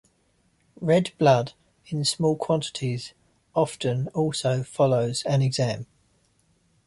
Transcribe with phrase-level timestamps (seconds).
[0.79, 1.53] Red blood
[1.85, 3.13] in small quantities
[3.53, 5.85] often also follows an exam.